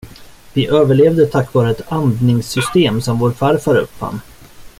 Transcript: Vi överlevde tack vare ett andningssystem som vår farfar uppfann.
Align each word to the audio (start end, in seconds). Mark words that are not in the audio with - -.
Vi 0.53 0.67
överlevde 0.67 1.25
tack 1.25 1.53
vare 1.53 1.71
ett 1.71 1.91
andningssystem 1.91 3.01
som 3.01 3.19
vår 3.19 3.31
farfar 3.31 3.75
uppfann. 3.75 4.19